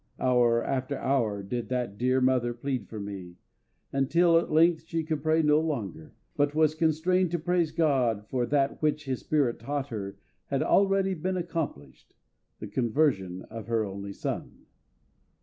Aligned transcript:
Hour 0.19 0.63
after 0.63 0.97
hour 0.97 1.43
did 1.43 1.69
that 1.69 1.99
dear 1.99 2.19
mother 2.21 2.55
plead 2.55 2.89
for 2.89 2.99
me, 2.99 3.35
until 3.93 4.39
at 4.39 4.51
length 4.51 4.85
she 4.87 5.03
could 5.03 5.21
pray 5.21 5.43
no 5.43 5.59
longer, 5.59 6.15
but 6.35 6.55
was 6.55 6.73
constrained 6.73 7.29
to 7.29 7.37
praise 7.37 7.71
GOD 7.71 8.27
for 8.27 8.47
that 8.47 8.81
which 8.81 9.05
His 9.05 9.19
SPIRIT 9.19 9.59
taught 9.59 9.89
her 9.89 10.17
had 10.47 10.63
already 10.63 11.13
been 11.13 11.37
accomplished 11.37 12.15
the 12.57 12.65
conversion 12.67 13.43
of 13.43 13.67
her 13.67 13.85
only 13.85 14.11
son. 14.11 14.65